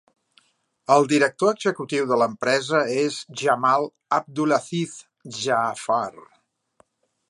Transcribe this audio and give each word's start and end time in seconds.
El 0.95 1.03
director 1.11 1.51
executiu 1.57 2.07
de 2.13 2.17
l'empresa 2.23 2.81
és 3.03 3.21
Jamal 3.43 3.89
Abdulaziz 4.21 5.01
Jaafar. 5.43 6.15